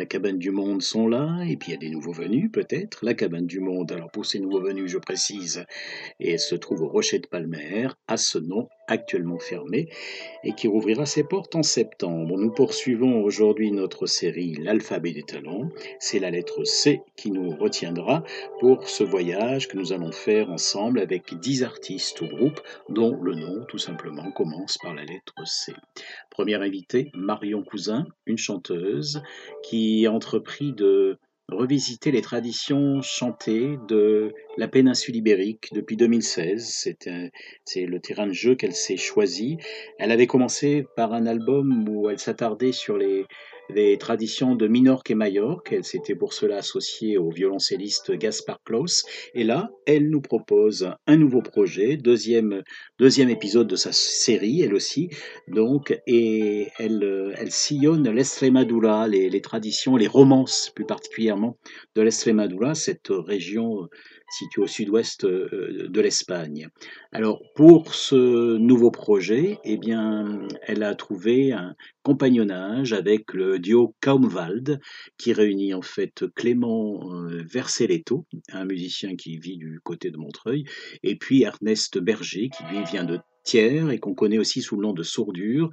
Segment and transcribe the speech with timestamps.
[0.00, 3.04] la cabane du monde sont là, et puis il y a des nouveaux venus, peut-être.
[3.04, 5.64] La cabane du monde, alors pour ces nouveaux venus, je précise,
[6.20, 9.88] et elle se trouve au Rocher de Palmer, à ce nom actuellement fermé,
[10.44, 12.36] et qui rouvrira ses portes en septembre.
[12.38, 15.68] Nous poursuivons aujourd'hui notre série L'alphabet des talents.
[15.98, 18.22] C'est la lettre C qui nous retiendra
[18.60, 23.34] pour ce voyage que nous allons faire ensemble avec dix artistes ou groupes dont le
[23.34, 25.72] nom, tout simplement, commence par la lettre C.
[26.30, 29.22] Première invitée, Marion Cousin, une chanteuse
[29.62, 31.18] qui a entrepris de
[31.52, 36.94] revisiter les traditions chantées de la péninsule ibérique depuis 2016.
[37.64, 39.58] C'est le terrain de jeu qu'elle s'est choisi.
[39.98, 43.26] Elle avait commencé par un album où elle s'attardait sur les,
[43.74, 45.72] les traditions de Minorque et Majorque.
[45.72, 49.04] Elle s'était pour cela associée au violoncelliste Gaspard Klaus.
[49.34, 52.62] Et là, elle nous propose un nouveau projet, deuxième,
[52.98, 55.10] deuxième épisode de sa série, elle aussi,
[55.48, 61.56] donc, et elle, elle sillonne l'Estremadura, les, les traditions, les romances plus particulièrement
[61.94, 63.88] de l'Estremadura, cette région
[64.30, 66.68] euh, située au sud-ouest euh, de l'Espagne.
[67.12, 73.94] Alors, pour ce nouveau projet, eh bien, elle a trouvé un compagnonnage avec le duo
[74.00, 74.80] Kaumwald,
[75.18, 80.64] qui réunit en fait Clément euh, Verseletto, un musicien qui vit du côté de Montreuil,
[81.02, 83.18] et puis Ernest Berger, qui lui vient de
[83.54, 85.70] Et qu'on connaît aussi sous le nom de Sourdure.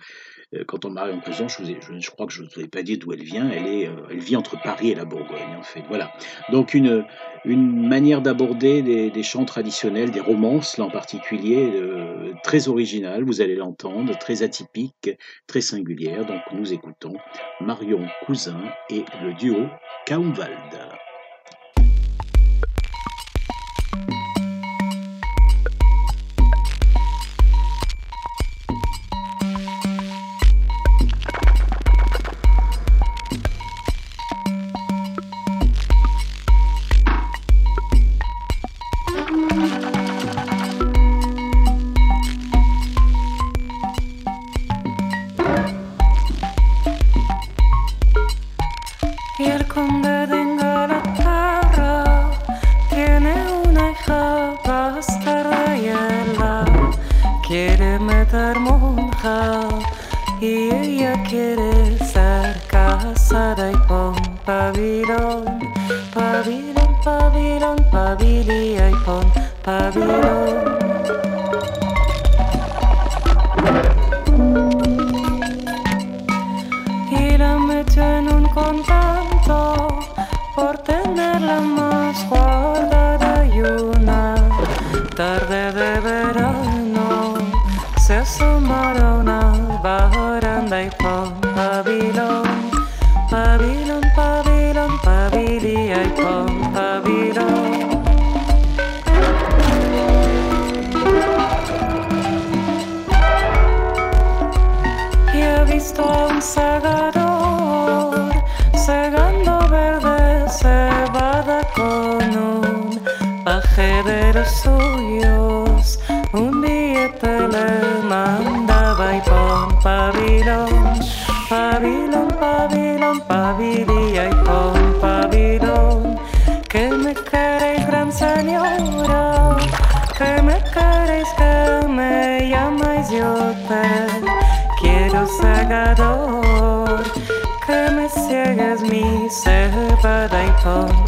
[0.55, 2.97] Euh, Quand on je, vous ai- je, crois que je ne vous ai pas dit
[2.97, 3.49] d'où elle vient.
[3.49, 5.83] Elle, est, euh, vit entre Paris et la Bourgogne, en fait.
[5.87, 6.11] Voilà.
[6.51, 7.05] Donc une,
[7.45, 13.41] manière d'aborder des, des chants traditionnels, des romances là en particulier, euh, très originale, vous
[13.41, 15.11] allez l'entendre, très atypique,
[15.45, 16.25] très singulière.
[16.25, 17.13] Donc nous écoutons
[17.61, 19.67] Marion Cousin et le duo
[20.05, 21.06] Kaumwald.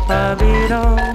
[0.07, 1.08] Babylon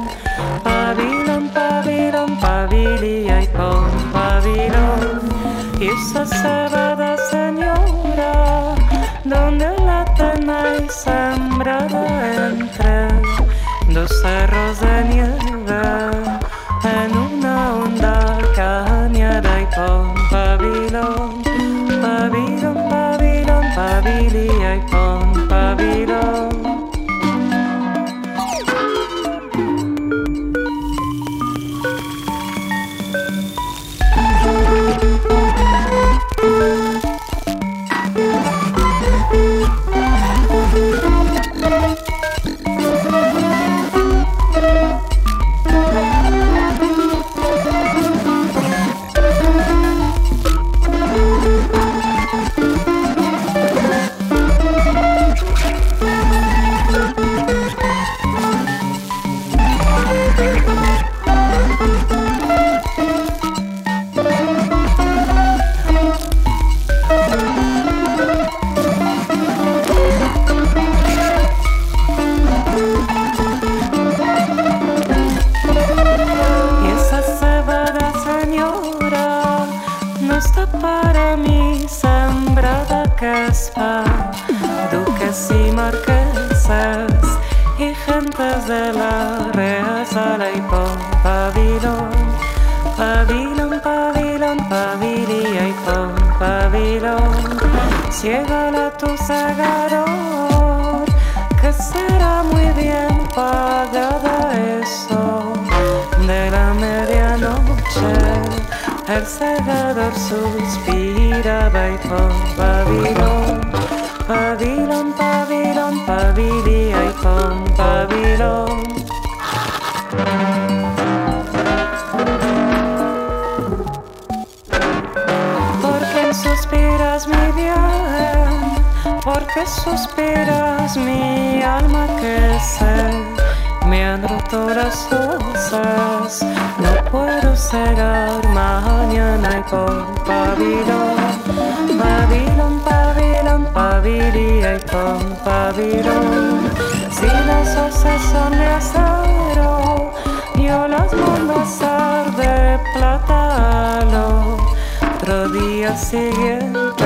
[155.52, 157.04] día siguiente.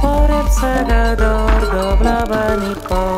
[0.00, 3.17] Por el segador doblaban y por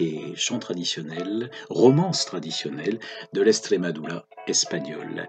[0.00, 2.98] et chant traditionnel, romance traditionnelle
[3.32, 5.28] de l'Estremadura espagnole.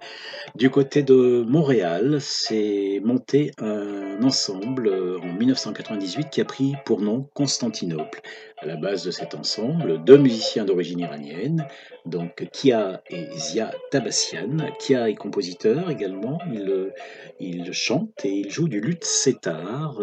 [0.56, 4.90] Du côté de Montréal, s'est monté un ensemble
[5.22, 8.22] en 1998 qui a pris pour nom Constantinople.
[8.62, 11.66] À la base de cet ensemble, deux musiciens d'origine iranienne,
[12.06, 14.58] donc Kia et Zia Tabassian.
[14.80, 16.92] Kia est compositeur également, il,
[17.40, 20.02] il chante et il joue du luth setar,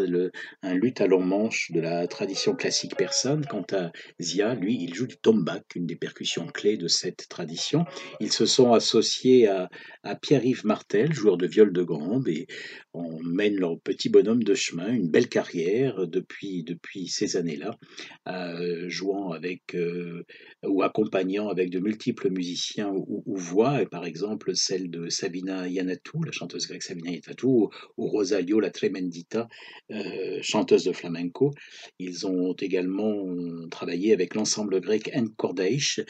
[0.63, 3.45] un luth à long manche de la tradition classique persane.
[3.45, 7.85] Quant à Zia, lui, il joue du tombak, une des percussions clés de cette tradition.
[8.21, 9.06] Ils se sont associés
[9.47, 9.69] à,
[10.15, 12.47] Pierre-Yves Martel, joueur de viol de gambe, et
[12.95, 17.77] on mène leur petit bonhomme de chemin, une belle carrière depuis, depuis ces années-là,
[18.29, 20.25] euh, jouant avec euh,
[20.65, 26.23] ou accompagnant avec de multiples musiciens ou, voix, et par exemple celle de Sabina Yanatou,
[26.23, 29.49] la chanteuse grecque Sabina Yanatou, ou Rosario la Tremendita,
[29.91, 31.53] euh, chanteuse de flamenco.
[31.99, 33.25] Ils ont également
[33.71, 36.01] travaillé avec l'ensemble grec Enkordeish.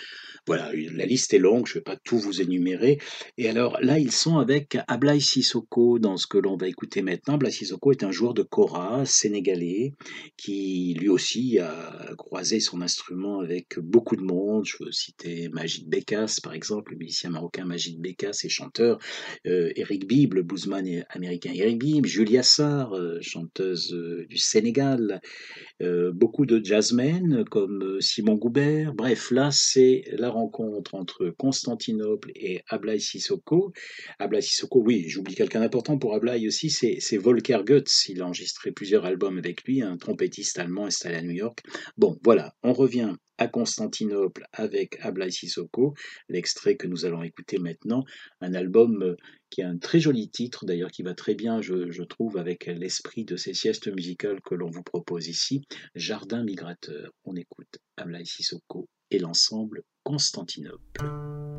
[0.46, 2.98] Voilà, la liste est longue, je ne vais pas tout vous énumérer.
[3.36, 7.34] Et alors là, ils sont avec Ablai Sissoko dans ce que l'on va écouter maintenant.
[7.34, 9.92] Ablai Sissoko est un joueur de kora sénégalais
[10.36, 14.64] qui lui aussi a croisé son instrument avec beaucoup de monde.
[14.66, 18.98] Je veux citer Majid Bekas, par exemple, le musicien marocain Majid Bekas et chanteur,
[19.46, 25.20] euh, Eric Bibb, le bluesman américain Eric Bibb, Julia Sarr, euh, chanteuse euh, du Sénégal,
[26.14, 28.94] beaucoup de jazzmen comme Simon Goubert.
[28.94, 33.72] Bref, là, c'est la rencontre entre Constantinople et Ablai Sissoko.
[34.18, 38.08] Ablai Sissoko, oui, j'oublie quelqu'un d'important pour Ablai aussi, c'est Volker Goetz.
[38.08, 41.60] Il a enregistré plusieurs albums avec lui, un trompettiste allemand installé à New York.
[41.96, 45.94] Bon, voilà, on revient à Constantinople avec Ablai Sissoko,
[46.28, 48.04] l'extrait que nous allons écouter maintenant,
[48.40, 49.16] un album euh,
[49.50, 53.24] qui a un très joli titre, d'ailleurs qui va très bien, je, trouve, avec l'esprit
[53.24, 55.62] de ces siestes musicales que l'on vous propose ici,
[55.94, 57.10] Jardin migrateur.
[57.24, 61.55] On écoute Ablai Sissoko et l'ensemble Constantinople.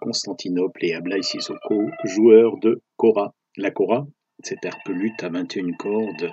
[0.00, 3.34] Constantinople et Ablaï Sissoko, joueur de kora.
[3.56, 4.06] La kora,
[4.42, 6.30] cet air lutte à 21 cordes,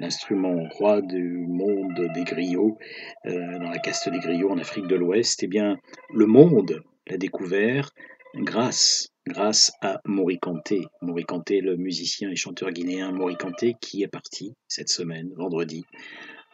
[0.00, 2.78] l'instrument roi du monde des griots,
[3.26, 5.76] euh, dans la caste des griots en Afrique de l'Ouest, eh bien,
[6.14, 7.90] le monde l'a découvert
[8.36, 10.82] grâce, grâce à Morikanté.
[11.02, 15.84] Morikanté, le musicien et chanteur guinéen Morikanté, qui est parti cette semaine, vendredi.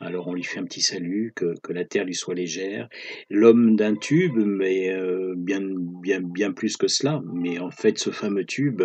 [0.01, 2.89] Alors on lui fait un petit salut, que, la terre lui soit légère.
[3.31, 7.23] L'homme d'un tube, mais euh, bien, bien, bien plus que cela.
[7.33, 8.83] Mais en fait, ce fameux tube,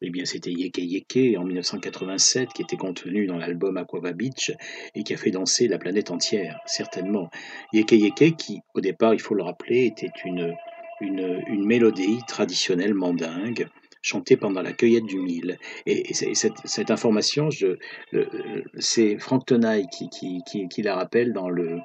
[0.00, 4.52] eh bien, c'était Yeke Yeke en 1987 qui était contenu dans l'album Aquava Beach
[4.94, 7.30] et qui a fait danser la planète entière, certainement.
[7.72, 10.54] Yeke Yeke, qui, au départ, il faut le rappeler, était une,
[11.00, 13.68] une, une mélodie traditionnelle mandingue
[14.04, 15.58] chanté pendant la cueillette du mil.
[15.86, 17.48] Et, cette, information,
[18.78, 21.78] c'est Franck Tenaille qui, la rappelle dans le,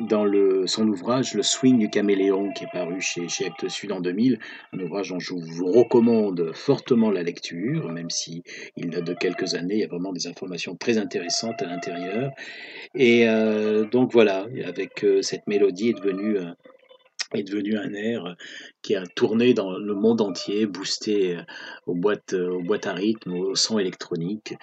[0.00, 3.92] dans le, son ouvrage Le swing du caméléon qui est paru chez, chez Actes Sud
[3.92, 4.40] en 2000,
[4.72, 8.42] un ouvrage dont je vous recommande fortement la lecture, même si
[8.76, 12.32] il date de quelques années, il y a vraiment des informations très intéressantes à l'intérieur.
[12.96, 16.38] Et euh, donc voilà, avec euh, cette mélodie est devenue
[17.34, 18.36] est devenu un air
[18.82, 21.42] qui a tourné dans le monde entier, boosté euh,
[21.86, 24.54] aux boîtes, euh, aux boîtes à rythme, au son électronique.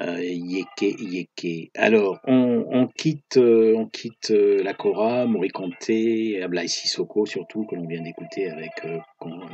[0.00, 0.16] Euh.
[1.76, 5.90] Alors, on, on quitte, euh, quitte la Cora, Moriconte,
[6.42, 8.70] Ablaï surtout, que l'on vient d'écouter avec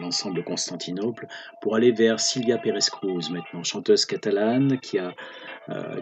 [0.01, 1.27] l'ensemble de Constantinople,
[1.61, 5.13] pour aller vers Silvia Pérez Cruz maintenant, chanteuse catalane qui a,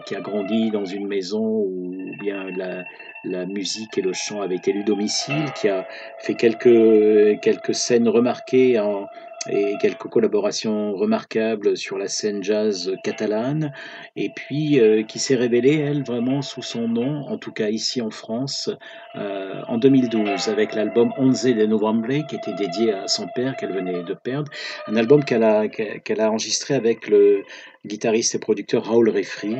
[0.05, 2.45] qui a grandi dans une maison où bien
[3.25, 5.87] la, musique et le chant avaient été domicile, qui a
[6.19, 9.07] fait quelques, quelques scènes remarquées en,
[9.49, 13.71] et quelques collaborations remarquables sur la scène jazz catalane,
[14.15, 18.01] et puis euh, qui s'est révélée, elle, vraiment sous son nom, en tout cas ici
[18.01, 18.69] en France,
[19.15, 23.73] euh, en 2012, avec l'album Onze de Novembre, qui était dédié à son père qu'elle
[23.73, 24.51] venait de perdre,
[24.87, 27.43] un album qu'elle a, qu'elle a enregistré avec le
[27.87, 29.55] guitariste et producteur Raoul Refri,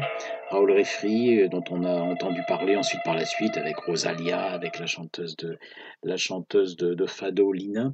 [0.49, 4.79] Raoul Refri, euh, dont on a entendu parler ensuite par la suite avec Rosalia, avec
[4.79, 5.57] la chanteuse de,
[6.03, 7.93] la chanteuse de, Fado, Lina.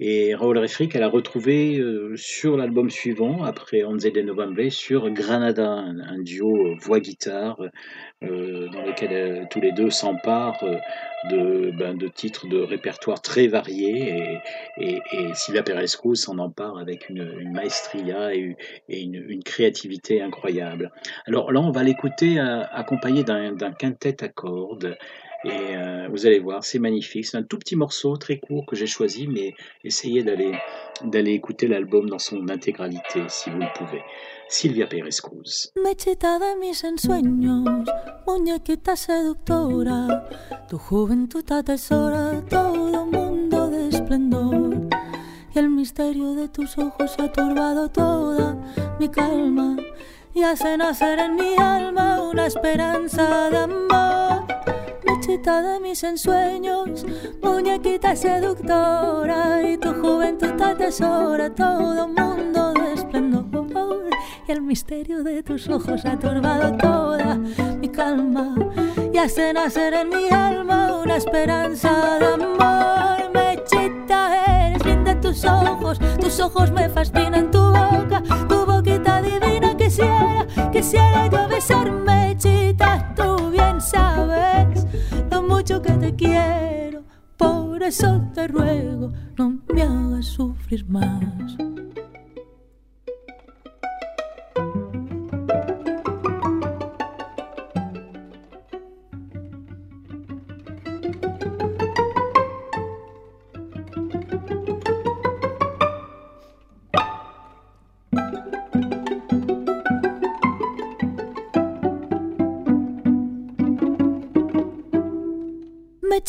[0.00, 5.10] Et Raoul Refri qu'elle a retrouvé euh, sur l'album suivant, après Onze de Novembre, sur
[5.10, 7.60] Granada, un, duo voix-guitare
[8.22, 10.64] euh, dans lequel tous les deux s'emparent
[11.30, 14.40] de, ben, de titres de répertoire très variés.
[14.78, 18.56] Et, et, Sylvia Perez-Cruz s'en empare avec une, maestria et,
[18.88, 20.90] une, une, créativité incroyable.
[21.26, 24.96] Alors là, on va aller écouter euh, accompagné d'un quintet à cordes.
[25.44, 27.26] Et euh, vous allez voir, c'est magnifique.
[27.26, 30.52] C'est un tout petit morceau très court que j'ai choisi, mais essayez d'aller
[31.04, 34.02] d'aller écouter l'album dans son intégralité si vous le pouvez.
[34.48, 35.72] Silvia Pérez Cruz.
[35.82, 37.88] Mechita de mis ensueños,
[38.26, 40.28] muñequita seductora,
[40.68, 44.88] tu juventud atesora todo mundo de esplendor.
[45.54, 48.56] Y el misterio de tus ojos ha turbado toda
[48.98, 49.76] mi calma
[50.34, 54.21] y hace nacer en mi alma una esperanza de amor.
[55.22, 57.06] Mechita de mis ensueños,
[57.40, 63.46] muñequita seductora, y tu juventud atesora todo mundo de esplendor.
[64.48, 68.52] Y el misterio de tus ojos ha turbado toda mi calma
[69.12, 73.30] y hace nacer en mi alma una esperanza de amor.
[73.32, 80.48] Mechita, eres linda tus ojos, tus ojos me fascinan tu boca, tu boquita divina quisiera,
[80.72, 82.11] quisiera yo besarme,
[85.62, 87.04] mucho que te quiero,
[87.36, 91.56] por eso te ruego, no me hagas sufrir más.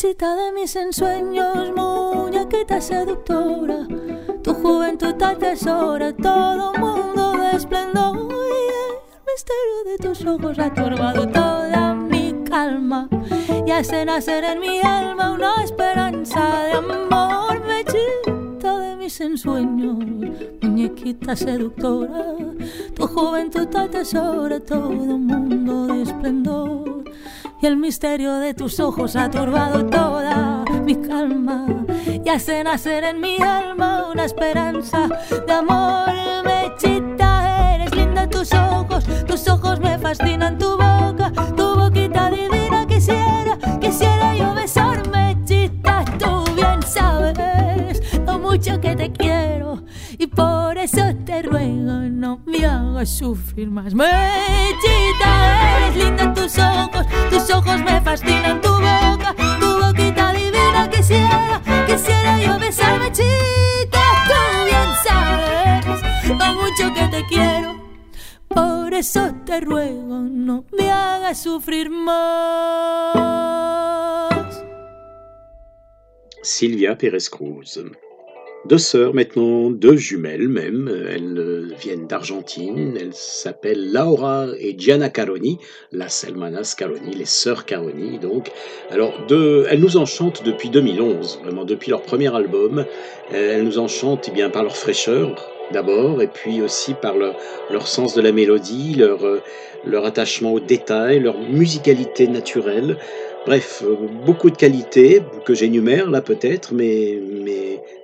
[0.04, 3.86] Mechita de mis ensueños, muñequita seductora,
[4.42, 8.16] tu juventud atesora todo mundo de esplendor.
[8.16, 13.08] Y el misterio de tus ojos ha turbado toda mi calma.
[13.66, 20.04] Y hace nacer en mi alma una esperanza de amor, mechita de mis ensueños,
[20.60, 22.36] muñequita seductora,
[22.94, 26.93] tu juventud atesora todo mundo de esplendor
[27.60, 31.66] y el misterio de tus ojos ha turbado toda mi calma
[32.24, 35.08] y hace nacer en mi alma una esperanza
[35.46, 36.08] de amor.
[36.44, 42.86] Mechita, eres linda tus ojos, tus ojos me fascinan, tu boca, tu boquita divina.
[42.86, 48.38] Quisiera, quisiera yo besarme, chita, tú bien sabes lo
[53.06, 53.94] sufrir más.
[53.94, 60.88] Mechita, eres linda tus ojos, tus ojos me fascinan, tu boca, tu boquita divina.
[60.90, 65.86] Quisiera, quisiera yo besar Mechita, tú bien sabes
[66.28, 67.74] lo mucho que te quiero.
[68.48, 73.24] Por eso te ruego, no me hagas sufrir más.
[76.42, 77.80] Sylvia Pérez Cruz.
[78.66, 85.10] Deux sœurs maintenant, deux jumelles même, elles euh, viennent d'Argentine, elles s'appellent Laura et Gianna
[85.10, 85.58] Caroni,
[85.92, 88.50] las hermanas Caroni, les sœurs Caroni donc.
[88.90, 92.86] Alors elles nous enchantent depuis 2011, vraiment depuis leur premier album,
[93.30, 95.36] elles nous enchantent eh bien, par leur fraîcheur
[95.70, 97.36] d'abord, et puis aussi par leur,
[97.70, 99.42] leur sens de la mélodie, leur, euh,
[99.84, 102.96] leur attachement aux détails, leur musicalité naturelle.
[103.46, 107.20] Bref, euh, beaucoup de qualités que j'énumère là peut-être, mais,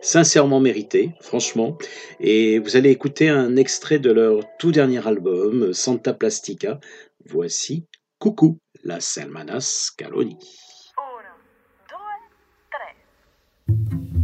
[0.03, 1.79] sincèrement méritées, franchement.
[2.21, 6.79] Et vous allez écouter un extrait de leur tout dernier album, Santa Plastica.
[7.27, 7.87] Voici
[8.19, 10.37] Coucou, la Salmanas Caloni.
[13.69, 14.20] Las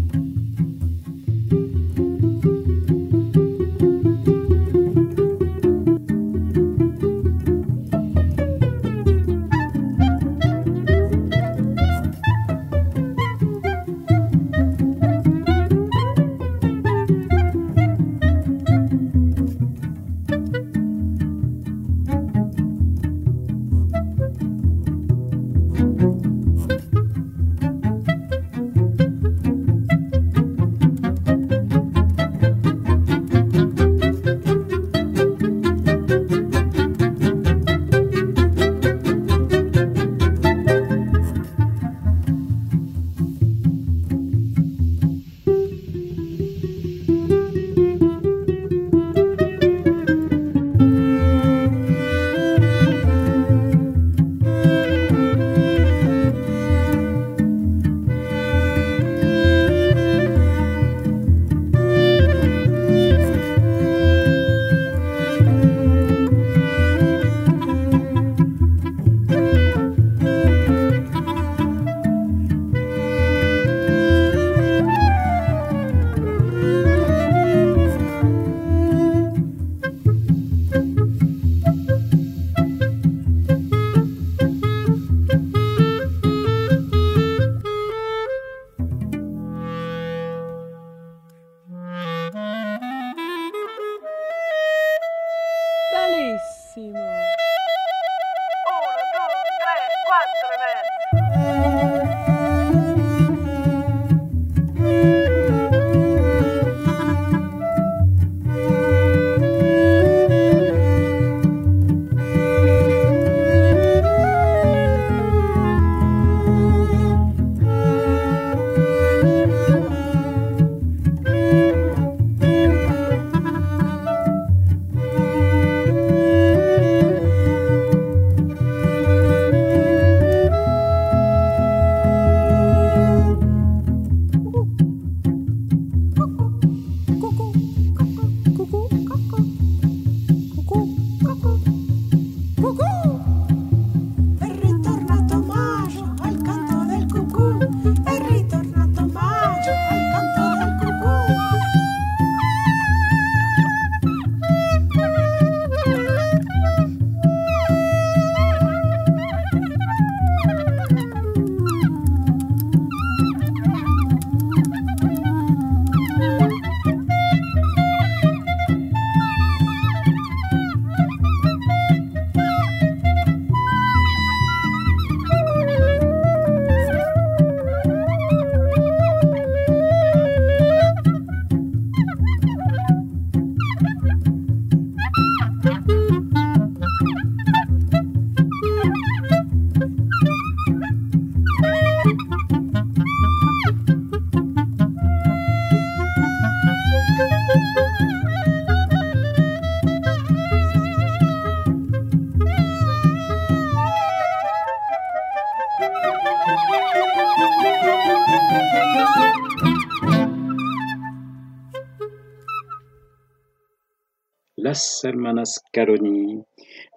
[215.05, 216.43] Hermanas Caroni.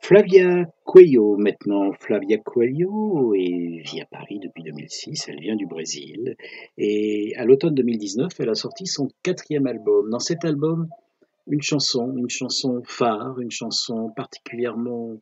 [0.01, 1.91] Flavia Coelho maintenant.
[1.93, 5.27] Flavia Coelho et vit à Paris depuis 2006.
[5.27, 6.35] Elle vient du Brésil.
[6.77, 10.09] Et à l'automne 2019, elle a sorti son quatrième album.
[10.09, 10.87] Dans cet album,
[11.47, 15.17] une chanson, une chanson phare, une chanson particulièrement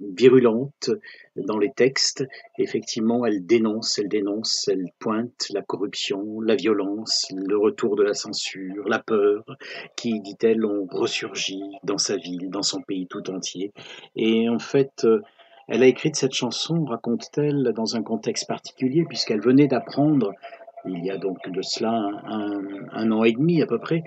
[0.00, 0.90] virulente
[1.36, 2.24] dans les textes.
[2.58, 8.14] Effectivement, elle dénonce, elle dénonce, elle pointe la corruption, la violence, le retour de la
[8.14, 9.44] censure, la peur,
[9.96, 13.72] qui, dit-elle, ont ressurgi dans sa ville, dans son pays tout entier.
[14.16, 15.06] Et en fait,
[15.68, 20.32] elle a écrit cette chanson, raconte-t-elle, dans un contexte particulier, puisqu'elle venait d'apprendre,
[20.86, 24.02] il y a donc de cela un, un, an et demi à peu près,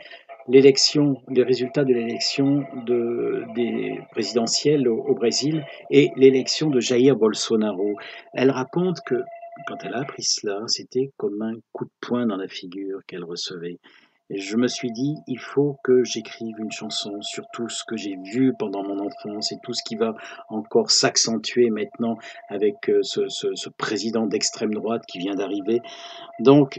[0.47, 7.95] l'élection, les résultats de l'élection de, des présidentielles au, Brésil et l'élection de Jair Bolsonaro.
[8.33, 9.23] Elle raconte que
[9.67, 13.23] quand elle a appris cela, c'était comme un coup de poing dans la figure qu'elle
[13.23, 13.79] recevait.
[14.29, 17.95] Et je me suis dit, il faut que j'écrive une chanson sur tout ce que
[17.95, 20.15] j'ai vu pendant mon enfance et tout ce qui va
[20.49, 22.17] encore s'accentuer maintenant
[22.49, 25.79] avec euh, ce, ce, ce président d'extrême droite qui vient d'arriver.
[26.39, 26.77] Donc,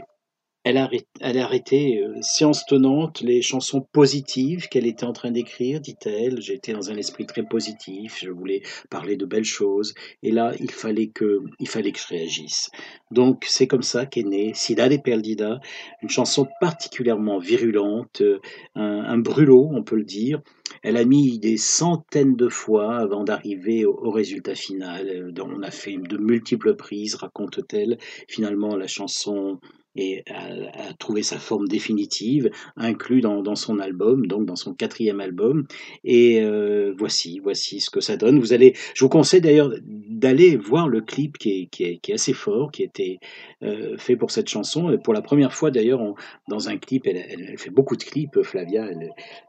[0.69, 6.41] elle a, arrêté, euh, séance tenante, les chansons positives qu'elle était en train d'écrire, dit-elle.
[6.41, 9.95] J'étais dans un esprit très positif, je voulais parler de belles choses.
[10.21, 12.69] Et là, il fallait que, il fallait que je réagisse.
[13.09, 15.59] Donc, c'est comme ça qu'est née Sida des Perdida,
[16.03, 18.39] une chanson particulièrement virulente, euh,
[18.75, 20.41] un, brûlot, on peut le dire.
[20.83, 25.07] Elle a mis des centaines de fois avant d'arriver au, résultat final.
[25.09, 27.97] Euh, on a fait de multiples prises, raconte-t-elle.
[28.27, 29.59] Finalement, la chanson
[29.97, 35.65] a, trouvé sa forme définitive, inclus dans, son album, donc dans son quatrième album.
[36.03, 38.39] Et euh, voici, voici ce que ça donne.
[38.39, 42.83] Vous allez, je vous conseille d'ailleurs d'aller voir le clip qui est, assez fort, qui
[42.83, 43.19] a été
[43.63, 44.97] euh, fait pour cette chanson.
[45.03, 46.01] Pour la première fois d'ailleurs,
[46.47, 48.87] dans un clip, elle, fait beaucoup de clips, Flavia.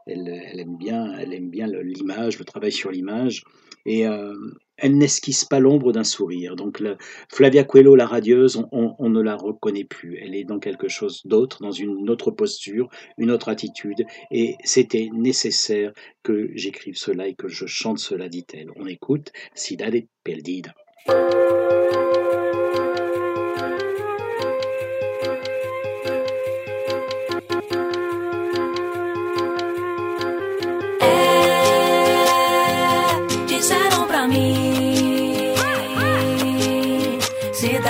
[0.07, 3.43] Elle, aime bien, elle aime bien l'image, le travail sur l'image.
[3.85, 4.33] Et euh,
[4.77, 6.55] elle n'esquisse pas l'ombre d'un sourire.
[6.55, 6.83] Donc
[7.29, 10.17] Flavia Coelho, la radieuse, on, ne la reconnaît plus.
[10.21, 14.05] Elle est dans quelque chose d'autre, dans une autre posture, une autre attitude.
[14.31, 15.93] Et c'était nécessaire
[16.23, 18.69] que j'écrive cela et que je chante cela, dit-elle.
[18.75, 20.73] On écoute Cidade Perdida.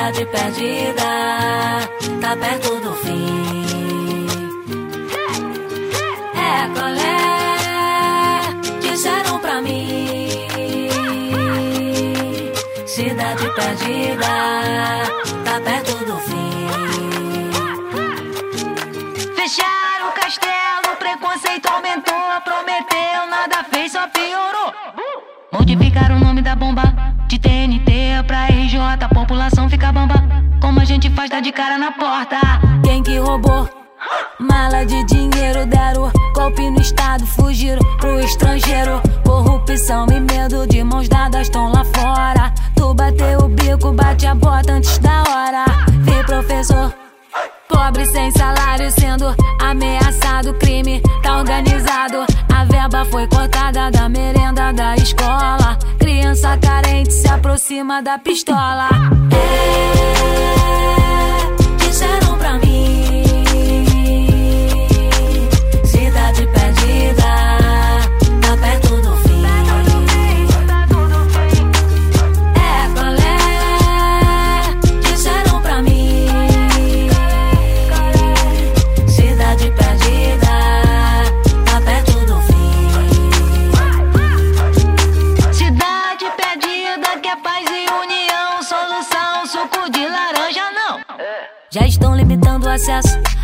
[0.02, 1.04] Cidade perdida,
[2.20, 3.41] tá perto do fim.
[31.12, 32.40] Faz, tá de cara na porta.
[32.84, 33.70] Quem que roubou?
[34.40, 39.02] Mala de dinheiro deram golpe no estado, fugiram pro estrangeiro.
[39.24, 42.54] Corrupção e medo de mãos dadas estão lá fora.
[42.76, 45.66] Tu bateu o bico, bate a bota antes da hora.
[46.02, 46.94] Vi professor,
[47.68, 50.54] pobre sem salário sendo ameaçado.
[50.56, 52.26] Crime tá organizado.
[52.54, 55.78] A verba foi cortada da merenda da escola.
[56.00, 58.90] Criança carente se aproxima da pistola.
[59.32, 61.01] É,
[62.12, 63.24] disseram pra mim.
[65.86, 67.32] Cidade perdida.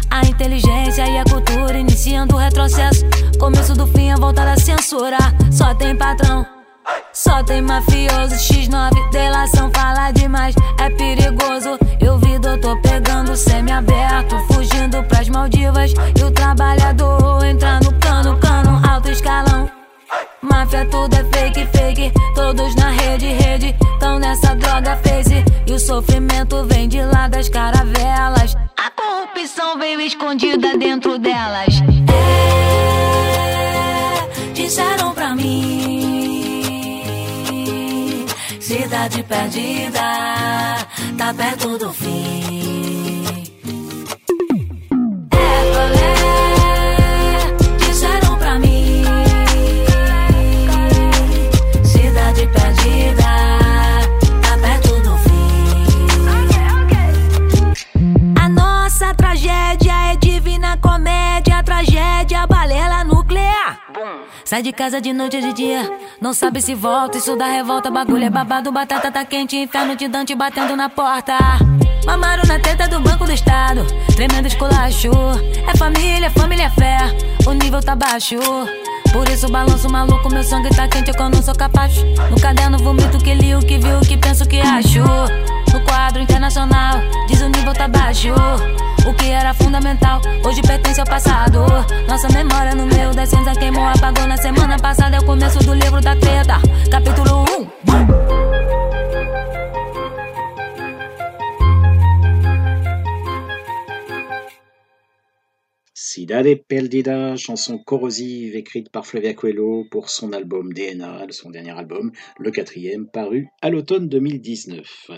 [0.10, 3.04] À inteligência e à cultura, iniciando o retrocesso.
[3.38, 5.18] Começo do fim, a volta da censura.
[5.52, 6.46] Só tem patrão,
[7.12, 8.36] só tem mafioso.
[8.36, 11.78] X9, delação, fala demais, é perigoso.
[12.00, 15.92] Eu vi doutor pegando semi-aberto, fugindo pras Maldivas.
[16.18, 19.70] E o trabalhador entra no cano, cano, alto escalão.
[20.42, 22.13] Máfia, tudo é fake, fake.
[30.38, 31.82] Escondida dentro delas.
[32.13, 32.19] É,
[34.54, 36.36] disseram pra mim.
[38.60, 40.00] Cidade perdida,
[41.17, 42.57] tá perto do fim.
[64.48, 67.92] Sai de casa de noite ou de dia, não sabe se volta, isso dá revolta.
[67.92, 71.34] Bagulho é babado, batata tá quente, inferno de Dante batendo na porta.
[72.06, 75.12] Mamaram na teta do Banco do Estado, tremendo esculacho.
[75.68, 76.98] É família, família é fé,
[77.46, 78.38] o nível tá baixo.
[79.12, 81.98] Por isso balanço maluco, meu sangue tá quente, eu não sou capaz.
[82.32, 85.02] No caderno vomito que li, o que viu, o que penso, o que acho.
[85.74, 88.30] No quadro internacional, diz o nível tá baixo.
[89.08, 91.60] O que era fundamental, hoje pertence ao passado.
[92.10, 95.15] Nossa memória no meio da cinza queimou, apagou na semana passada.
[95.15, 96.60] É o começo do livro da treta,
[96.91, 97.46] capítulo
[98.24, 98.27] 1.
[106.17, 112.12] Cidade Perdida, chanson corrosive écrite par Flavia Coelho pour son album DNA, son dernier album,
[112.39, 115.12] le quatrième, paru à l'automne 2019.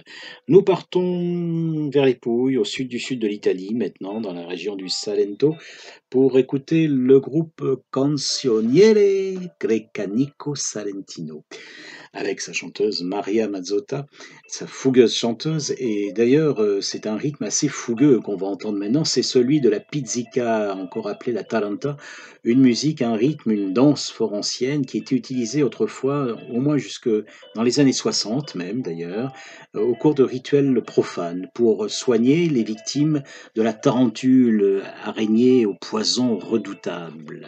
[0.49, 4.75] Nous partons vers les Pouilles, au sud du sud de l'Italie, maintenant dans la région
[4.75, 5.55] du Salento,
[6.09, 11.45] pour écouter le groupe Canzoniere Grecanico Salentino
[12.13, 14.05] avec sa chanteuse Maria Mazzotta,
[14.47, 15.73] sa fougueuse chanteuse.
[15.77, 19.03] Et d'ailleurs, euh, c'est un rythme assez fougueux qu'on va entendre maintenant.
[19.05, 21.97] C'est celui de la pizzica, encore appelée la taranta,
[22.43, 27.09] une musique, un rythme, une danse fort ancienne qui était utilisée autrefois, au moins jusque
[27.55, 29.33] dans les années 60 même d'ailleurs,
[29.75, 33.21] euh, au cours de rituels profanes pour soigner les victimes
[33.55, 37.47] de la tarentule, araignée au poison redoutable.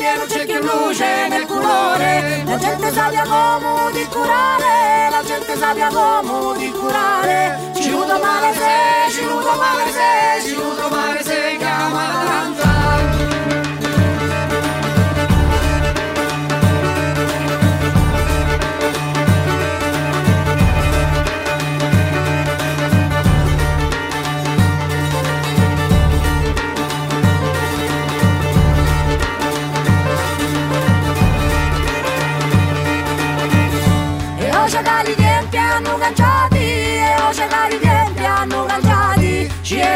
[0.00, 2.42] straniero c'è chi luce nel colore.
[2.46, 5.10] La gente sappia come di curare.
[5.10, 7.72] La gente sappia come di curare.
[7.74, 12.40] Ci rudo male se, ci rudo male se Ci rudo male se chiama la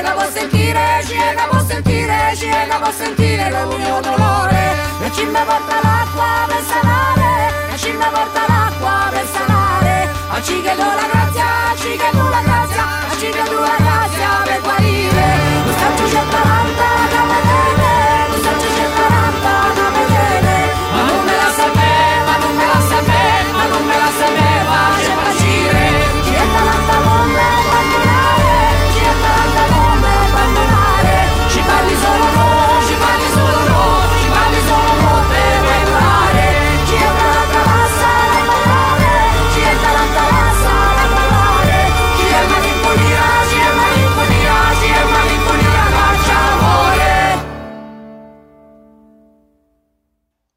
[0.05, 4.63] la vuol sentire, ci la vuol sentire, ci la vuol sentire il mio dolore.
[5.05, 7.31] E ci porta l'acqua per sanare,
[7.71, 10.09] la ci porta l'acqua per sanare.
[10.29, 13.45] A ci che do la grazia, a ci che do la grazia, a ci che
[13.51, 15.27] do la grazia per guarire.
[15.65, 17.04] Lo staccio c'è 40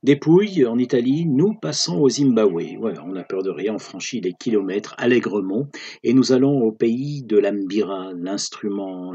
[0.08, 2.78] Dépouille en Italie, nous passons au Zimbabwe.
[2.82, 5.68] On n'a peur de rien, on franchit des kilomètres allègrement
[6.02, 9.12] et nous allons au pays de l'ambira, l'instrument,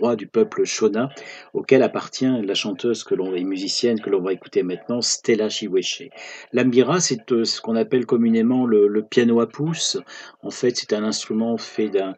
[0.00, 1.10] roi du peuple Shona,
[1.54, 6.08] auquel appartient la chanteuse que l'on et musicienne que l'on va écouter maintenant, Stella Chiweche.
[6.52, 9.98] L'ambira, c'est euh, ce qu'on appelle communément le, le, piano à pouce.
[10.42, 12.16] En fait, c'est un instrument fait d'un,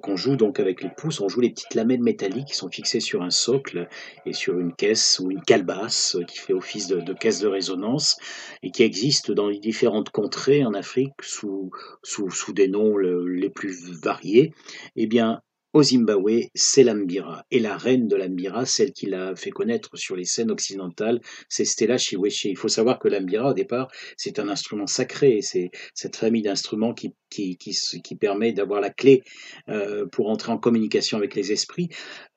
[0.00, 1.20] qu'on joue donc avec les pouces.
[1.20, 3.88] On joue les petites lamelles métalliques qui sont fixées sur un socle
[4.26, 8.16] et sur une caisse ou une calebasse qui fait office de, de caisse de résonance
[8.62, 11.70] et qui existe dans les différentes contrées en Afrique sous,
[12.02, 14.52] sous, sous des noms le, les plus variés.
[14.96, 15.42] Eh bien,
[15.72, 17.44] au Zimbabwe, c'est l'ambira.
[17.50, 21.64] Et la reine de l'ambira, celle qui l'a fait connaître sur les scènes occidentales, c'est
[21.64, 22.44] Stella Chiweche.
[22.46, 25.40] Il faut savoir que l'ambira, au départ, c'est un instrument sacré.
[25.42, 29.22] C'est cette famille d'instruments qui, qui, qui, permet d'avoir la clé
[29.68, 31.88] euh, pour entrer en communication avec les esprits.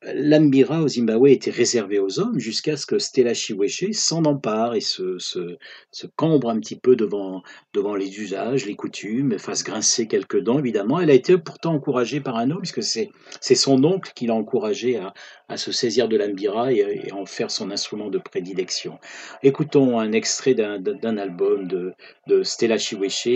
[0.04, 4.82] L'ambira au Zimbabwe était réservé aux hommes jusqu'à ce que Stella Chiweche s'en empare et
[4.82, 5.58] se, se,
[5.92, 7.42] se, cambre un petit peu devant,
[7.74, 11.00] devant les usages, les coutumes, fasse grincer quelques dents, évidemment.
[11.00, 13.10] Elle a été pourtant encouragée par un homme, puisque c'est
[13.40, 15.14] c'est son oncle qui l'a encouragé à,
[15.50, 19.00] à, se saisir de l'ambira et, en faire son instrument de prédilection.
[19.42, 21.94] Écoutons un extrait d'un album de,
[22.28, 23.28] de Stella Chiweche.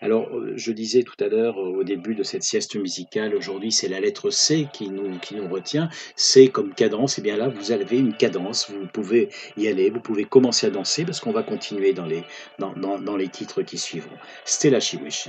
[0.00, 4.00] Alors, je disais tout à l'heure au début de cette sieste musicale, aujourd'hui c'est la
[4.00, 5.88] lettre C qui nous, qui nous retient.
[6.16, 10.00] C comme cadence, et bien là vous avez une cadence, vous pouvez y aller, vous
[10.00, 12.24] pouvez commencer à danser parce qu'on va continuer dans les,
[12.58, 14.16] dans, dans, dans les titres qui suivront.
[14.44, 15.28] Stella Chiweche.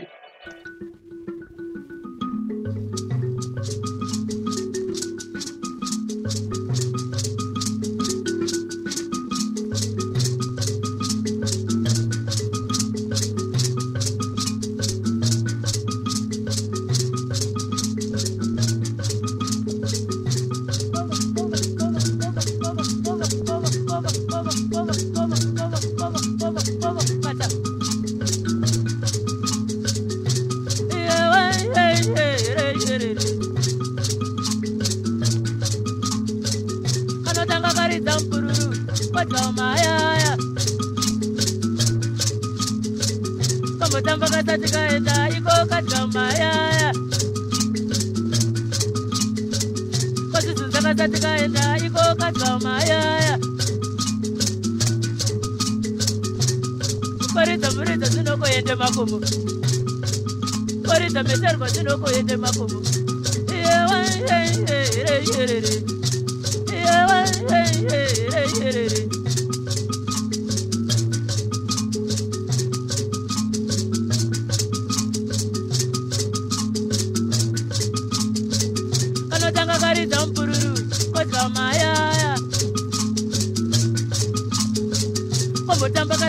[39.36, 40.32] Loma yaya
[43.80, 46.94] Kama tamba kata tikaenda iko katika mayaya
[50.32, 53.40] Kositunza kata tikaenda iko katika mayaya
[57.34, 59.20] Korita murita sinoko yende makumu
[60.88, 62.80] Korita meserba sinoko yende makumu
[63.52, 64.38] Yewa yewa
[66.72, 69.05] yewa hey, hey, yewa yewa yewa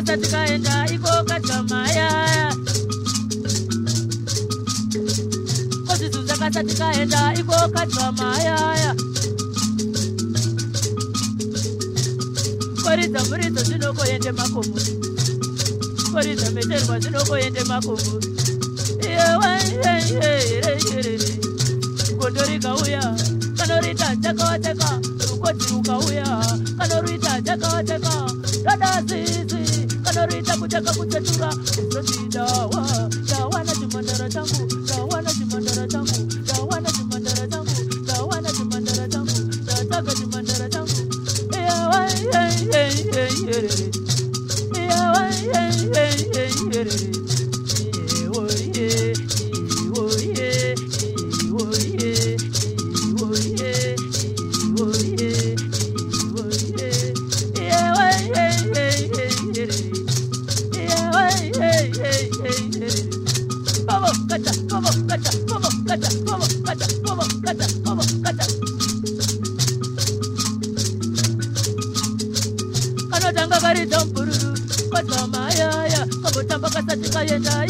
[0.06, 2.08] hata tikaenda iko kachamaya
[5.86, 8.94] kositu zakata tikaenda iko kachamaya
[12.82, 14.76] koridza muridzo zvinokoende makomo.
[16.12, 18.25] Koridza meterwa zvinokoende makomo.
[30.94, 31.50] kutetura
[73.10, 74.50] kanotanga kari dhambururu
[74.90, 77.65] kwazamaya ya kambotamba kasati kaendaya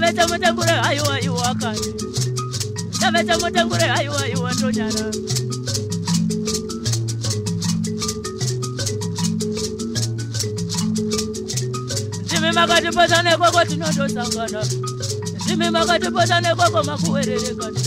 [0.00, 1.92] Tabete mutengure ayuwa iwa kati.
[3.00, 5.10] Tabete mutengure ayuwa iwa tonyara.
[12.28, 14.64] Jimi makati potane koko tinondo sangana.
[15.46, 17.80] Jimi makati potane koko makuwererekana.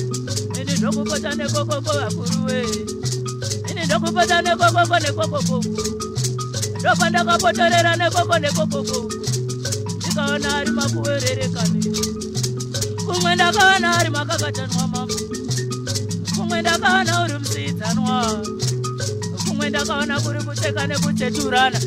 [0.62, 2.62] Ini ndokupotane koko kwa vakuruwe.
[3.72, 5.64] Ini ndokupotane koko kone koko koko.
[6.80, 9.23] Ndopandakapotorera nekoko koko.
[10.24, 12.02] ndakaona ari makuwererekanira
[13.12, 15.14] umwe ndakaona ari makakatanwa mama
[16.36, 18.16] kumwe ndakaona uri musiidzanwa
[19.46, 21.80] kumwe ndakaona kuri kucheka nekucheturana.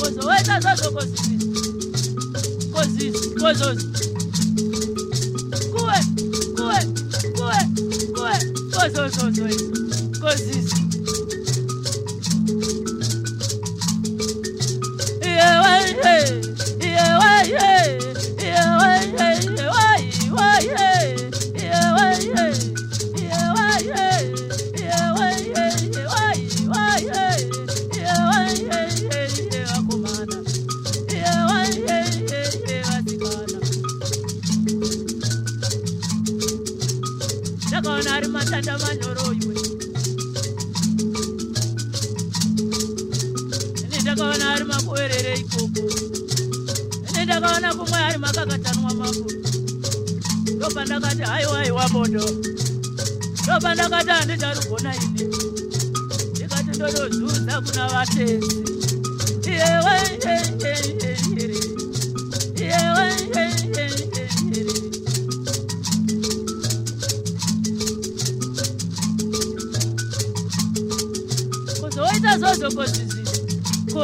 [0.00, 1.38] Kozoita zvazokozii
[2.72, 3.87] kozii kozozi.
[8.88, 9.56] eso, eso, eso.
[10.20, 10.67] Così,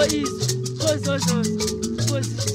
[0.07, 2.54] isso, coisa, coisa, coisa.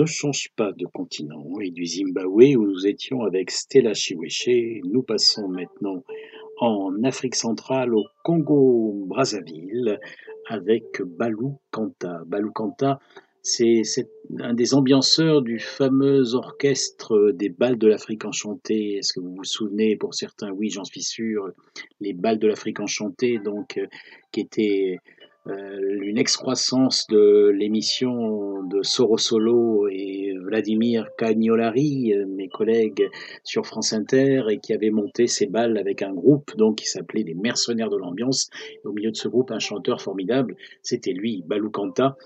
[0.00, 5.02] Ne change pas de continent et du Zimbabwe où nous étions avec Stella Chiweche, nous
[5.02, 6.02] passons maintenant
[6.58, 9.98] en Afrique centrale au Congo-Brazzaville
[10.48, 12.22] avec Balou Kanta.
[12.26, 12.98] Balou Kanta,
[13.42, 13.82] c'est
[14.38, 18.96] un des ambianceurs du fameux orchestre des balles de l'Afrique enchantée.
[18.96, 19.96] Est-ce que vous vous souvenez?
[19.96, 21.50] Pour certains, oui, j'en suis sûr.
[22.00, 23.86] Les balles de l'Afrique enchantée, donc, euh,
[24.32, 24.98] qui étaient
[25.46, 33.08] une excroissance de l'émission de Soro Solo et Vladimir Cagnolari, euh, mes collègues
[33.44, 37.22] sur France Inter, et qui avaient monté ces balles avec un groupe donc qui s'appelait
[37.22, 38.50] les Mercenaires de l'ambiance.
[38.84, 42.16] Au milieu de ce groupe, un chanteur formidable, c'était lui, Balou Kanta.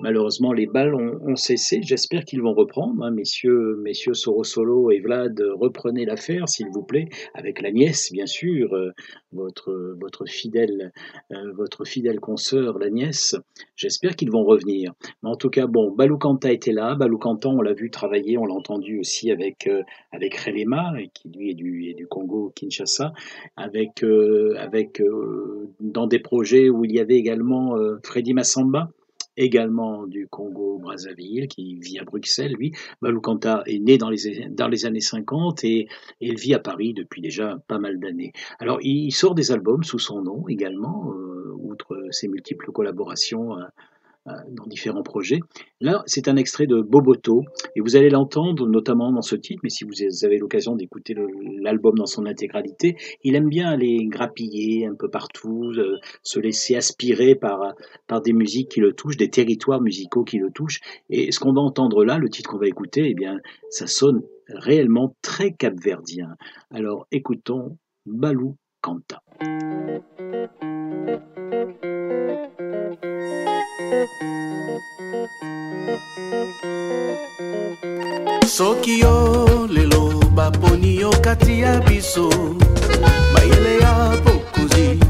[0.00, 1.80] Malheureusement, les balles ont, cessé.
[1.82, 3.02] J'espère qu'ils vont reprendre.
[3.04, 3.10] Hein.
[3.10, 8.74] Messieurs, messieurs Sorosolo et Vlad, reprenez l'affaire, s'il vous plaît, avec la nièce, bien sûr,
[8.74, 8.90] euh,
[9.32, 10.92] votre, votre, fidèle,
[11.32, 13.36] euh, votre fidèle consoeur, la nièce.
[13.76, 14.92] J'espère qu'ils vont revenir.
[15.22, 16.94] Mais en tout cas, bon, Baloukanta était là.
[16.94, 19.82] Baloukanta, on l'a vu travailler, on l'a entendu aussi avec, euh,
[20.12, 23.12] avec Relema, qui lui est du, est du Congo, Kinshasa,
[23.56, 24.02] avec,
[24.56, 25.02] avec
[25.80, 28.90] dans des projets où il y avait également Freddy Massamba
[29.40, 32.72] également du Congo-Brazzaville, qui vit à Bruxelles, lui.
[33.22, 35.88] Kanta est né dans les, dans les années 50 et,
[36.20, 38.32] il vit à Paris depuis déjà pas mal d'années.
[38.58, 43.64] Alors, il sort des albums sous son nom également, euh, outre ses multiples collaborations euh,
[44.26, 45.40] dans différents projets.
[45.80, 47.42] Là, c'est un extrait de Boboto,
[47.74, 51.14] et vous allez l'entendre notamment dans ce titre, mais si vous avez l'occasion d'écouter
[51.60, 56.76] l'album dans son intégralité, il aime bien aller grappiller un peu partout, euh, se laisser
[56.76, 57.74] aspirer par,
[58.06, 60.80] par des musiques qui le touchent, des territoires musicaux qui le touchent.
[61.08, 63.38] Et ce qu'on va entendre là, le titre qu'on va écouter, eh bien,
[63.70, 66.36] ça sonne réellement très capverdien.
[66.70, 69.19] Alors écoutons Balou Kanta.
[78.46, 80.02] Soki yo lelo
[80.34, 82.28] baponi yo kati ya biso
[83.32, 85.00] mayele ya bokonzi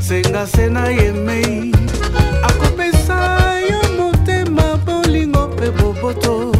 [0.00, 1.72] senga se na yemei
[2.42, 3.18] akopesa
[3.70, 6.52] yo motema bolingo mpe boboto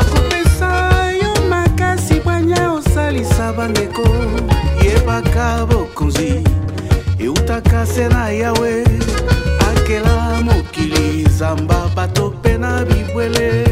[0.00, 0.70] akopesa
[1.22, 4.04] yo makasi bwanya osalisa bandeko
[4.84, 6.44] yebaka bokonzi
[7.18, 8.84] eutaka se na yawe
[9.68, 10.13] akela
[11.34, 13.64] mokili zamba bato mpe na bibwele.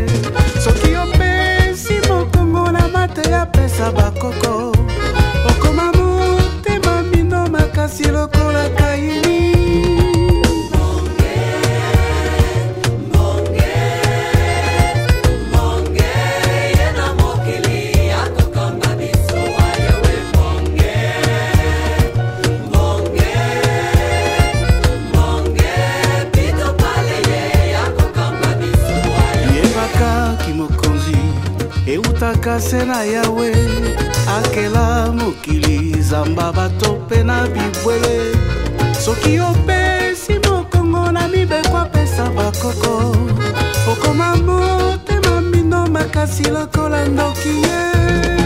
[0.65, 4.73] Soki opesi mokongo na mate ya pesa bakoko
[5.49, 8.32] okoma motema mino makasi lokola
[32.43, 33.53] eutaka se na yawe
[34.39, 38.37] akela mokili zamba bato mpe na bibwele.
[39.05, 43.17] Soki opesi mokongo na mibeko apesa bakoko
[43.93, 48.42] okoma motema mino makasi lokola ndoki ye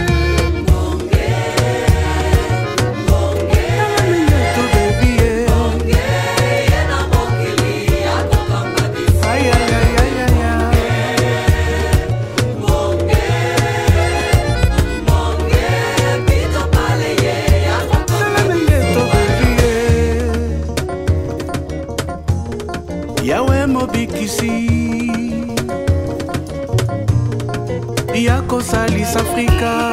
[28.27, 29.91] ya kosalisa afrika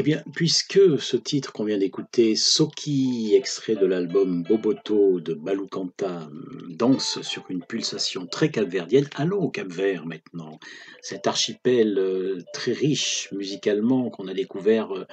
[0.00, 6.26] Eh bien, puisque ce titre qu'on vient d'écouter, Soki, extrait de l'album Boboto de Balukanta,
[6.70, 10.58] danse sur une pulsation très capverdienne, allons au Cap-Vert maintenant.
[11.02, 15.04] Cet archipel euh, très riche musicalement qu'on a découvert euh,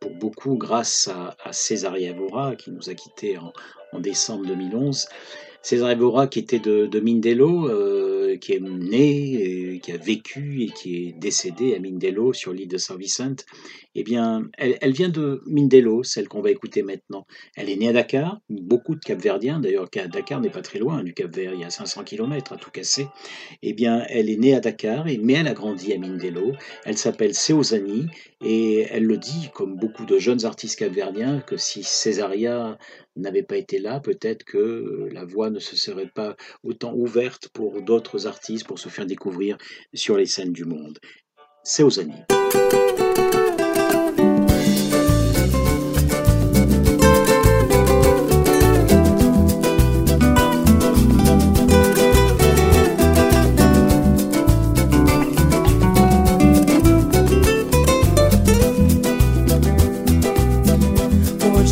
[0.00, 3.52] pour beaucoup grâce à, à César Yavora qui nous a quittés en,
[4.00, 5.06] décembre 2011.
[5.62, 10.68] César Evora, qui était de, de Mindelo, euh, qui est né, qui a vécu et
[10.70, 13.46] qui est décédé à Mindelo sur l'île de Saint-Vicente,
[13.94, 17.26] eh bien, elle, vient de Mindelo, celle qu'on va écouter maintenant.
[17.56, 21.12] Elle est née à Dakar, beaucoup de Capverdiens, d'ailleurs Dakar n'est pas très loin du
[21.12, 23.06] Cap-Vert, il y a 500 km à tout casser.
[23.62, 26.52] Eh bien, elle est née à Dakar, mais elle a grandi à Mindelo.
[26.84, 28.06] Elle s'appelle Seozani
[28.40, 32.78] et elle le dit, comme beaucoup de jeunes artistes capverdiens, que si Césaria
[33.16, 37.82] n'avait pas été là, peut-être que la voie ne se serait pas autant ouverte pour
[37.82, 39.58] d'autres artistes pour se faire découvrir
[39.92, 40.98] sur les scènes du monde.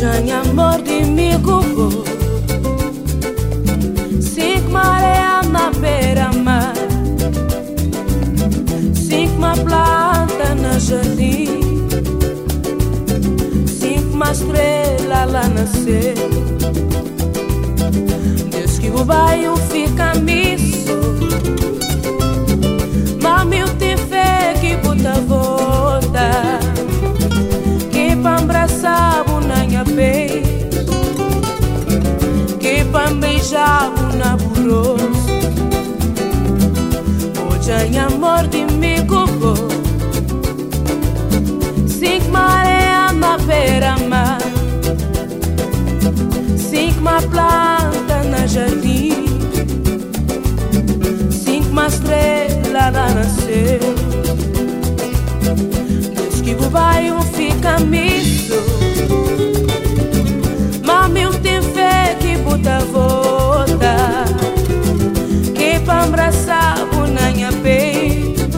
[0.01, 2.03] Janha amor de mi gugu
[4.19, 6.73] Cinco maré na beira-mar.
[8.95, 11.61] Cinco uma planta na jardim.
[13.67, 16.15] Cinco uma estrela lá nascer
[18.49, 20.97] Deus que o bairro fica misto.
[52.91, 53.79] Lá nasceu
[56.29, 58.55] Diz que o bairro fica misto.
[60.83, 64.25] Mami, eu tenho fé que puta volta
[65.53, 66.77] Que pra abraçar
[67.13, 68.49] na minha peito.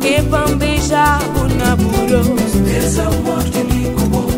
[0.00, 1.20] Que pra beijar
[1.58, 2.28] na buros
[2.66, 4.28] Esse amor que me cubou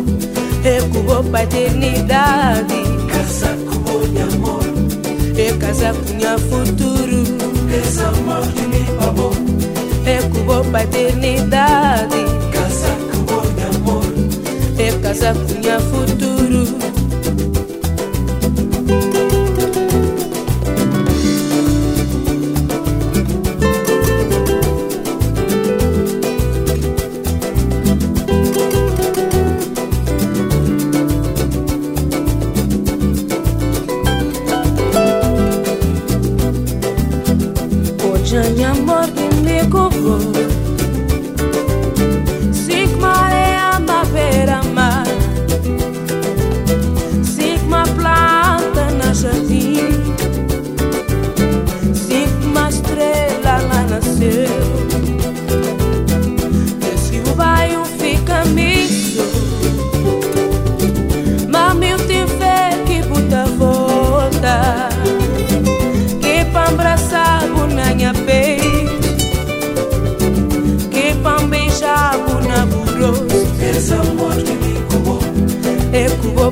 [0.63, 2.75] Recubou pra eternidade.
[3.09, 4.63] Casa com o meu amor.
[5.37, 9.33] E casa com minha futuro beleza, amor de mim, é amor.
[10.05, 12.25] É cubo para eternidade.
[12.51, 14.03] Casa cubo de amor.
[14.77, 16.36] É casa minha futuro.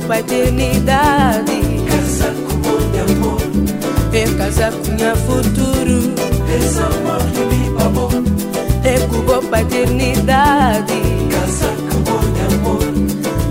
[0.06, 1.62] Pra eternidade.
[1.88, 3.42] Casa com meu amor.
[4.14, 6.14] É casa com minha futuro.
[6.56, 8.10] Esse amor que me babou.
[8.84, 10.94] É cubo pra eternidade.
[11.32, 11.98] Casa com
[12.32, 12.84] meu amor.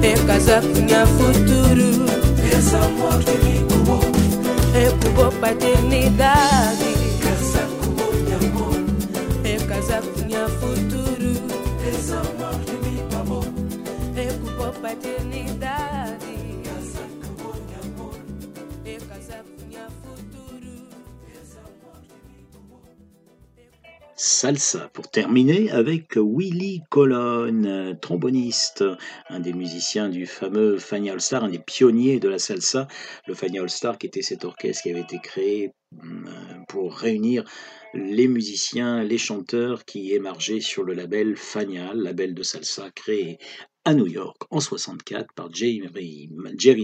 [0.03, 1.89] É casa com minha futuro.
[2.47, 4.01] Esse amor que me babou.
[4.75, 6.84] É cubo pra eternidade.
[24.17, 28.85] Salsa pour terminer avec Willy Colon, tromboniste,
[29.29, 32.87] un des musiciens du fameux Fania All Star, un des pionniers de la salsa.
[33.27, 35.73] Le Fania All Star qui était cet orchestre qui avait été créé
[36.69, 37.45] pour réunir
[37.95, 43.39] les musiciens, les chanteurs qui émargeaient sur le label Fania, label de salsa créé
[43.85, 45.83] à New York en 64 par Jerry,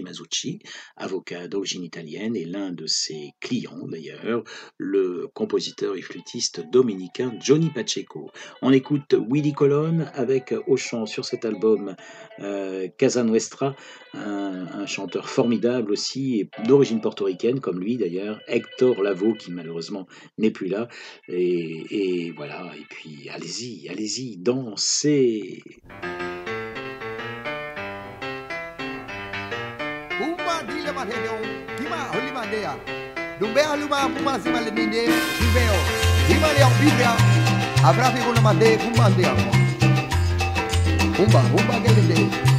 [0.02, 0.58] Masucci,
[0.96, 4.44] avocat d'origine italienne et l'un de ses clients d'ailleurs,
[4.76, 8.30] le compositeur et flûtiste dominicain Johnny Pacheco.
[8.60, 11.96] On écoute Willy Colon avec au chant sur cet album
[12.40, 13.74] euh, Casa Nuestra,
[14.12, 20.68] un, chanteur formidable aussi, d'origine portoricaine comme lui d'ailleurs, Hector Lavoe qui malheureusement n'est plus
[20.68, 20.88] là.
[21.28, 25.62] Et, et voilà, et puis allez-y, allez-y, dansez.
[31.00, 31.36] ma te deo
[31.78, 32.72] kima holi ma dea
[33.40, 35.02] dum be halu ma kuma si ma le ni de
[35.38, 35.78] ki beo
[36.26, 37.12] kima le ang bibia
[37.88, 39.32] abra fi kuna ma de kuma dea
[41.16, 42.49] kumba kumba ke le de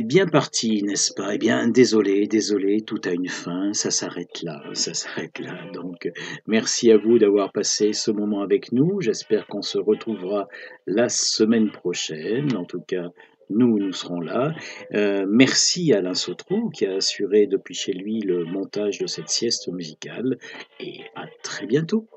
[0.00, 1.34] bien parti, n'est-ce pas?
[1.34, 5.54] Eh bien, désolé, désolé, tout a une fin, ça s'arrête là, ça s'arrête là.
[5.72, 6.08] Donc,
[6.46, 9.00] merci à vous d'avoir passé ce moment avec nous.
[9.00, 10.48] J'espère qu'on se retrouvera
[10.86, 12.56] la semaine prochaine.
[12.56, 13.08] En tout cas,
[13.50, 14.54] nous, nous serons là.
[14.94, 19.28] Euh, merci à Alain Sautrou qui a assuré depuis chez lui le montage de cette
[19.28, 20.38] sieste musicale
[20.80, 22.08] et à très bientôt.